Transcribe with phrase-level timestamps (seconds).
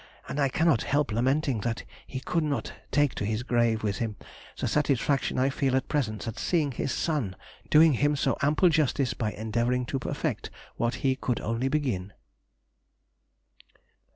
[0.27, 4.15] And I cannot help lamenting that he could not take to his grave with him
[4.57, 7.35] the satisfaction I feel at present at seeing his son
[7.69, 12.13] doing him so ample justice by endeavouring to perfect what he could only begin....